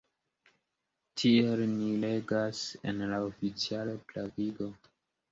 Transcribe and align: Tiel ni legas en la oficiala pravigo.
Tiel 1.21 1.59
ni 1.73 1.89
legas 2.05 2.61
en 2.91 3.03
la 3.11 3.19
oficiala 3.27 3.93
pravigo. 4.13 4.71